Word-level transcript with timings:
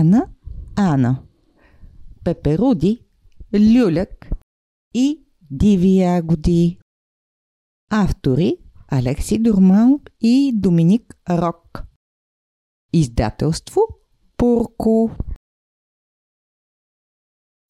Ана, 0.00 0.28
Ана, 0.76 1.22
Пеперуди, 2.24 3.04
Люляк 3.54 4.30
и 4.94 5.26
Диви 5.50 5.96
ягоди. 5.96 6.78
Автори 7.90 8.56
Алекси 8.88 9.38
Дурман 9.38 10.00
и 10.20 10.52
Доминик 10.54 11.16
Рок. 11.30 11.84
Издателство 12.92 13.82
Пурко. 14.36 15.10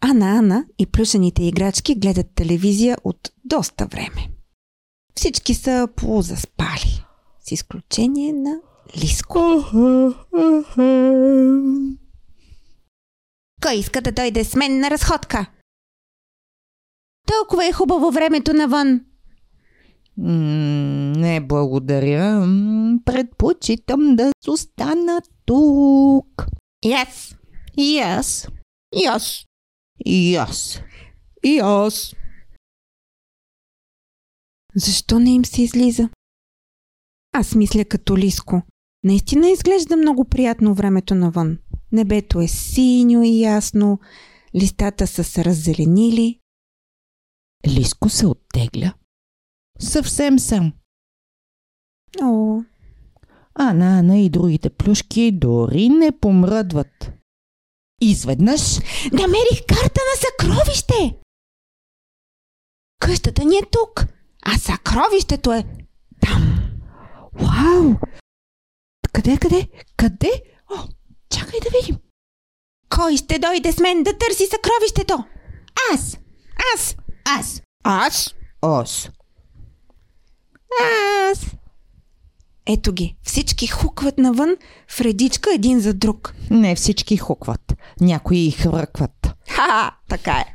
Ана 0.00 0.38
Ана 0.38 0.66
и 0.78 0.86
плюшените 0.86 1.44
играчки 1.44 1.94
гледат 1.94 2.34
телевизия 2.34 2.96
от 3.04 3.32
доста 3.44 3.86
време. 3.86 4.30
Всички 5.14 5.54
са 5.54 5.88
полузаспали, 5.96 7.04
с 7.40 7.52
изключение 7.52 8.32
на 8.32 8.60
Лиско. 8.96 9.38
Кой 13.62 13.74
иска 13.74 14.00
да 14.00 14.12
дойде 14.12 14.44
с 14.44 14.54
мен 14.54 14.80
на 14.80 14.90
разходка? 14.90 15.50
Толкова 17.26 17.66
е 17.66 17.72
хубаво 17.72 18.10
времето 18.10 18.52
навън. 18.52 19.04
М, 20.16 20.32
не 21.16 21.40
благодаря. 21.40 22.46
М, 22.46 22.98
Предпочитам 23.04 24.16
да 24.16 24.32
остана 24.48 25.22
тук. 25.46 26.46
И 26.84 26.92
аз. 26.92 27.36
И 27.78 27.98
аз. 27.98 28.48
И 28.94 29.06
аз. 29.06 29.44
И 30.06 30.36
аз. 30.36 30.80
И 31.44 31.58
аз. 31.58 32.14
Защо 34.74 35.18
не 35.18 35.34
им 35.34 35.44
се 35.44 35.62
излиза? 35.62 36.08
Аз 37.32 37.54
мисля 37.54 37.84
като 37.84 38.16
Лиско. 38.16 38.62
Наистина 39.04 39.48
изглежда 39.50 39.96
много 39.96 40.24
приятно 40.24 40.74
времето 40.74 41.14
навън. 41.14 41.58
Небето 41.96 42.40
е 42.40 42.48
синьо 42.48 43.22
и 43.22 43.40
ясно, 43.40 43.98
листата 44.54 45.06
са 45.06 45.24
се 45.24 45.44
раззеленили. 45.44 46.40
Лиско 47.66 48.08
се 48.08 48.26
оттегля. 48.26 48.94
Съвсем 49.78 50.38
сам. 50.38 50.72
О, 52.22 52.62
Ана, 53.54 53.98
Ана 53.98 54.18
и 54.18 54.30
другите 54.30 54.70
плюшки 54.70 55.32
дори 55.32 55.88
не 55.88 56.18
помръдват. 56.20 57.12
Изведнъж 58.00 58.78
намерих 59.12 59.66
карта 59.68 60.00
на 60.10 60.16
съкровище! 60.16 61.18
Къщата 63.00 63.44
ни 63.44 63.56
е 63.56 63.70
тук, 63.70 64.06
а 64.42 64.58
съкровището 64.58 65.52
е 65.52 65.64
там. 66.20 66.70
Вау! 67.32 67.94
Къде, 69.12 69.38
къде? 69.38 69.68
Къде? 69.96 70.42
О, 70.70 70.88
чакай 71.56 71.70
да 71.70 71.78
видим. 71.78 71.96
Кой 72.88 73.16
ще 73.16 73.38
дойде 73.38 73.72
с 73.72 73.80
мен 73.80 74.02
да 74.02 74.18
търси 74.18 74.46
съкровището? 74.46 75.24
Аз! 75.92 76.18
Аз! 76.74 76.96
Аз! 77.24 77.62
Аз! 77.84 78.34
Аз! 78.62 79.10
Аз! 81.30 81.46
Ето 82.66 82.92
ги, 82.92 83.16
всички 83.22 83.66
хукват 83.66 84.18
навън 84.18 84.56
в 84.90 85.00
редичка 85.00 85.54
един 85.54 85.80
за 85.80 85.94
друг. 85.94 86.34
Не 86.50 86.74
всички 86.74 87.16
хукват. 87.16 87.74
Някои 88.00 88.50
хвъркват. 88.50 89.34
Ха, 89.48 89.96
така 90.08 90.32
е. 90.32 90.54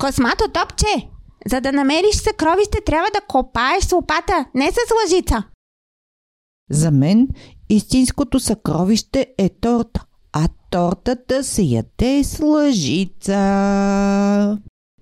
Космато 0.00 0.48
топче, 0.48 1.08
за 1.46 1.60
да 1.60 1.72
намериш 1.72 2.14
съкровище, 2.14 2.80
трябва 2.86 3.08
да 3.14 3.20
копаеш 3.28 3.84
с 3.84 3.92
лопата, 3.92 4.46
не 4.54 4.70
с 4.72 4.76
лъжица. 5.02 5.42
За 6.70 6.90
мен 6.90 7.28
истинското 7.68 8.40
съкровище 8.40 9.34
е 9.38 9.48
торта, 9.48 10.04
а 10.32 10.48
тортата 10.70 11.44
се 11.44 11.62
яде 11.62 12.24
с 12.24 12.40
лъжица. 12.40 13.38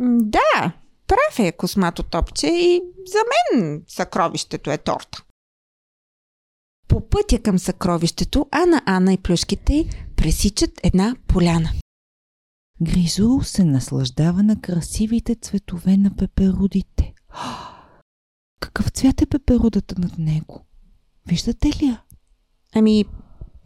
Да, 0.00 0.72
прав 1.06 1.38
е 1.38 1.52
космато 1.52 2.02
топче 2.02 2.46
и 2.46 2.82
за 3.06 3.18
мен 3.58 3.82
съкровището 3.88 4.70
е 4.70 4.78
торта. 4.78 5.22
По 6.88 7.08
пътя 7.08 7.42
към 7.42 7.58
съкровището, 7.58 8.46
Ана, 8.50 8.82
Ана 8.86 9.12
и 9.12 9.18
плюшките 9.18 9.74
й 9.74 9.88
пресичат 10.16 10.70
една 10.82 11.16
поляна. 11.26 11.70
Гризул 12.82 13.42
се 13.42 13.64
наслаждава 13.64 14.42
на 14.42 14.60
красивите 14.60 15.34
цветове 15.34 15.96
на 15.96 16.16
пеперудите. 16.16 17.14
Какъв 18.60 18.88
цвят 18.88 19.22
е 19.22 19.26
пеперудата 19.26 19.94
над 19.98 20.18
него? 20.18 20.66
Виждате 21.26 21.68
ли 21.68 21.86
я? 21.86 22.02
Ами, 22.74 23.04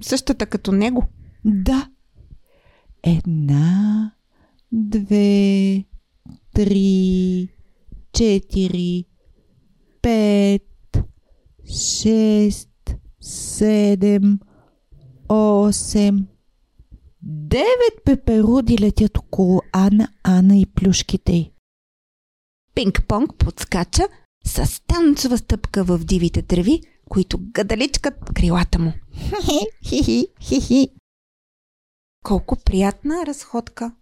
същата 0.00 0.46
като 0.46 0.72
него. 0.72 1.04
Да. 1.44 1.90
Една, 3.02 4.12
две, 4.72 5.84
три, 6.54 7.48
четири, 8.12 9.04
пет, 10.02 10.98
шест, 11.64 12.96
седем, 13.20 14.40
осем, 15.28 16.26
девет 17.22 18.04
пеперуди 18.04 18.78
летят 18.78 19.18
около 19.18 19.62
Ана, 19.72 20.08
Ана 20.22 20.58
и 20.58 20.66
плюшките 20.66 21.32
й. 21.32 21.52
Пинг-понг 22.74 23.36
подскача 23.38 24.08
с 24.44 24.80
танцова 24.86 25.38
стъпка 25.38 25.84
в 25.84 25.98
дивите 26.04 26.42
треви, 26.42 26.80
които 27.10 27.38
гадаличкат 27.40 28.14
крилата 28.34 28.78
му. 28.78 28.92
Хи-хи, 29.44 30.26
хи-хи. 30.40 30.88
Колко 32.24 32.56
приятна 32.56 33.26
разходка. 33.26 33.94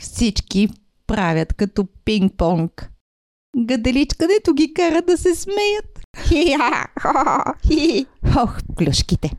Всички 0.00 0.68
правят 1.06 1.54
като 1.54 1.84
пинг-понг. 2.04 2.90
Гаделичка, 3.56 4.26
дето 4.26 4.54
ги 4.54 4.74
кара 4.74 5.02
да 5.02 5.18
се 5.18 5.34
смеят. 5.34 6.00
Ох, 8.36 8.58
плюшките. 8.76 9.30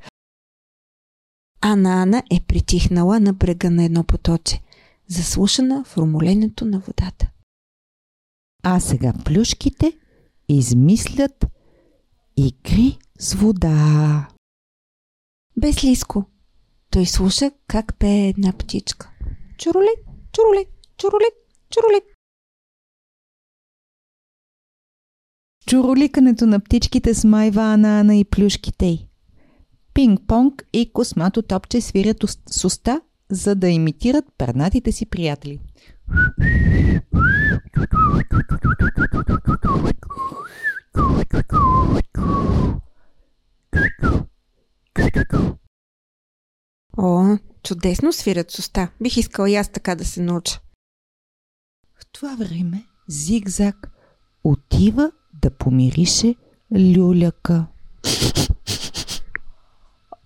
Ана 1.62 2.02
Ана 2.02 2.24
е 2.32 2.42
притихнала 2.48 3.20
на 3.20 3.34
брега 3.34 3.70
на 3.70 3.84
едно 3.84 4.04
поточе, 4.04 4.62
заслушана 5.08 5.84
в 5.84 5.98
румоленето 5.98 6.66
на 6.66 6.80
водата. 6.80 7.32
А 8.64 8.80
сега 8.80 9.14
плюшките 9.26 9.98
измислят 10.50 11.46
игри 12.48 12.98
с 13.20 13.34
вода. 13.34 14.28
Без 15.58 15.84
лиско. 15.84 16.26
Той 16.90 17.06
слуша 17.06 17.52
как 17.68 18.00
пее 18.00 18.30
една 18.30 18.54
птичка. 18.54 19.12
Чуролик, 19.58 20.00
чуролик, 20.34 20.68
чуролик, 20.98 21.34
чуролик. 21.70 22.04
Чуроликането 25.68 26.46
на 26.46 26.60
птичките 26.60 27.14
смайва 27.14 27.62
Ана 27.62 28.00
Ана 28.00 28.16
и 28.16 28.26
плюшките 28.26 28.86
й. 28.86 29.08
Пинг-понг 29.94 30.64
и 30.74 30.94
космато 30.94 31.42
топче 31.42 31.82
свирят 31.82 32.18
с 32.50 32.66
уста, 32.66 33.02
за 33.30 33.56
да 33.56 33.70
имитират 33.70 34.26
пернатите 34.38 34.92
си 34.92 35.06
приятели. 35.06 35.60
О, 46.98 47.38
чудесно 47.64 48.14
свирят 48.14 48.52
с 48.52 48.60
уста. 48.60 48.92
Бих 49.02 49.18
искала 49.18 49.50
и 49.50 49.56
аз 49.56 49.70
така 49.70 49.96
да 49.96 50.06
се 50.06 50.22
науча. 50.22 50.60
В 51.96 52.06
това 52.12 52.36
време 52.36 52.86
Зигзаг 53.08 53.92
отива 54.44 55.12
да 55.34 55.52
помирише 55.52 56.36
люляка. 56.72 57.68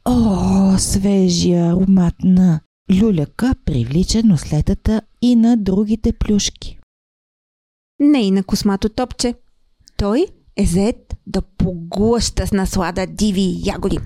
О, 0.05 0.77
свежия 0.77 1.69
аромат 1.69 2.15
на 2.23 2.61
люляка 3.01 3.55
привлича 3.65 4.23
нослетата 4.23 5.01
и 5.21 5.35
на 5.35 5.57
другите 5.57 6.13
плюшки. 6.13 6.79
Не 7.99 8.27
и 8.27 8.31
на 8.31 8.43
космато 8.43 8.89
топче. 8.89 9.33
Той 9.97 10.27
е 10.57 10.65
зает 10.65 11.14
да 11.27 11.41
поглъща 11.41 12.47
с 12.47 12.51
наслада 12.51 13.07
диви 13.07 13.61
ягоди. 13.65 13.97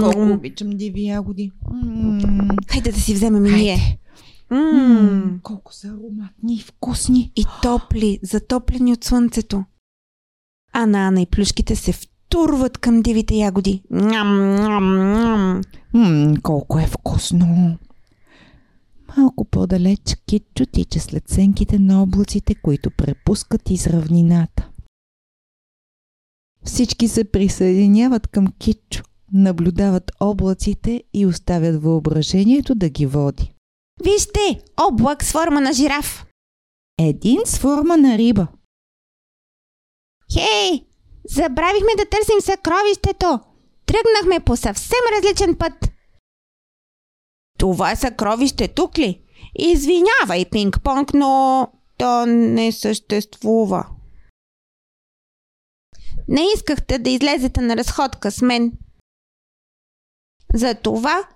Колко 0.00 0.32
обичам 0.32 0.70
диви 0.70 1.06
ягоди. 1.06 1.52
Хайде 2.68 2.92
да 2.92 3.00
си 3.00 3.14
вземем 3.14 3.46
и 3.46 3.50
ние. 3.50 3.98
Колко 5.42 5.74
са 5.74 5.88
ароматни 5.88 6.54
и 6.54 6.60
вкусни. 6.60 7.32
И 7.36 7.44
топли, 7.62 8.18
затоплени 8.22 8.92
от 8.92 9.04
слънцето. 9.04 9.64
Ана, 10.72 11.06
Ана 11.06 11.20
и 11.20 11.26
плюшките 11.26 11.76
се 11.76 11.92
втурват 11.92 12.78
към 12.78 13.02
дивите 13.02 13.34
ягоди. 13.34 13.82
Ням, 13.90 14.54
ням, 14.54 15.12
ням. 15.12 15.60
М, 15.94 16.34
колко 16.42 16.78
е 16.78 16.86
вкусно! 16.86 17.78
Малко 19.16 19.44
по-далеч 19.44 20.16
Китчо 20.26 20.66
тича 20.66 21.00
след 21.00 21.28
сенките 21.28 21.78
на 21.78 22.02
облаците, 22.02 22.54
които 22.54 22.90
препускат 22.90 23.70
из 23.70 23.86
равнината. 23.86 24.68
Всички 26.64 27.08
се 27.08 27.24
присъединяват 27.24 28.28
към 28.28 28.46
Китчо, 28.58 29.02
наблюдават 29.32 30.10
облаците 30.20 31.02
и 31.14 31.26
оставят 31.26 31.82
въображението 31.82 32.74
да 32.74 32.88
ги 32.88 33.06
води. 33.06 33.52
Вижте, 34.04 34.62
облак 34.88 35.24
с 35.24 35.32
форма 35.32 35.60
на 35.60 35.72
жираф. 35.72 36.26
Един 36.98 37.40
с 37.44 37.58
форма 37.58 37.96
на 37.96 38.18
риба. 38.18 38.46
Хей, 40.32 40.86
забравихме 41.28 41.90
да 41.98 42.04
търсим 42.04 42.40
съкровището. 42.40 43.40
Тръгнахме 43.86 44.40
по 44.40 44.56
съвсем 44.56 44.98
различен 45.16 45.54
път. 45.54 45.72
Това 47.58 47.96
съкровище 47.96 48.68
тук 48.68 48.98
ли? 48.98 49.22
Извинявай, 49.58 50.44
пинг-понг, 50.44 51.14
но 51.14 51.68
то 51.98 52.26
не 52.26 52.72
съществува. 52.72 53.86
Не 56.32 56.40
искахте 56.56 56.98
да 56.98 57.10
излезете 57.10 57.60
на 57.60 57.76
разходка 57.76 58.30
с 58.30 58.42
мен. 58.42 58.72
Затова 60.54 61.28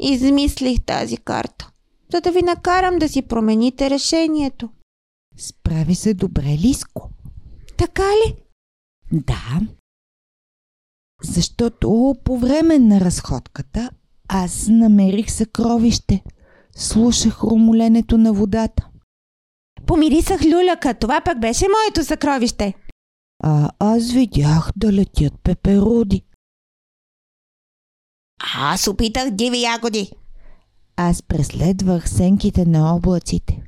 измислих 0.00 0.84
тази 0.86 1.16
карта, 1.16 1.70
за 2.12 2.20
да 2.20 2.32
ви 2.32 2.42
накарам 2.42 2.98
да 2.98 3.08
си 3.08 3.22
промените 3.22 3.90
решението. 3.90 4.68
Справи 5.36 5.94
се 5.94 6.14
добре, 6.14 6.58
Лиско. 6.58 7.10
Така 7.76 8.02
ли? 8.02 8.36
Да. 9.12 9.60
Защото 11.22 12.16
по 12.24 12.38
време 12.38 12.78
на 12.78 13.00
разходката 13.00 13.90
аз 14.28 14.68
намерих 14.68 15.30
съкровище. 15.30 16.22
Слушах 16.76 17.44
румоленето 17.44 18.18
на 18.18 18.32
водата. 18.32 18.88
Помирисах 19.86 20.40
люляка, 20.44 20.94
това 20.94 21.20
пък 21.20 21.40
беше 21.40 21.66
моето 21.68 22.04
съкровище. 22.04 22.74
А 23.42 23.70
аз 23.78 24.12
видях 24.12 24.70
да 24.76 24.92
летят 24.92 25.32
пеперуди. 25.42 26.22
Аз 28.54 28.88
опитах 28.88 29.30
диви 29.30 29.62
ягоди. 29.62 30.12
Аз 30.96 31.22
преследвах 31.22 32.10
сенките 32.10 32.64
на 32.64 32.94
облаците. 32.94 33.62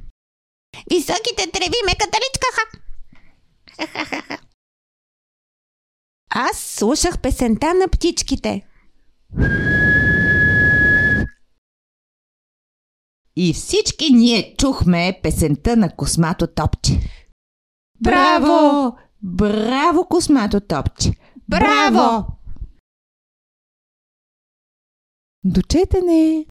Високите 0.90 1.50
треви 1.52 1.76
ме 1.86 1.94
каталичкаха. 1.94 2.62
Аз 6.30 6.58
слушах 6.58 7.18
песента 7.20 7.74
на 7.74 7.88
птичките. 7.88 8.66
И 13.36 13.52
всички 13.54 14.12
ние 14.12 14.54
чухме 14.58 15.20
песента 15.22 15.76
на 15.76 15.96
Космато 15.96 16.46
Топче. 16.46 17.00
Браво! 18.00 18.96
Браво, 19.22 20.04
Космато 20.04 20.60
Топче! 20.60 21.12
Браво! 21.48 22.26
До 25.44 25.62
четене! 25.62 26.44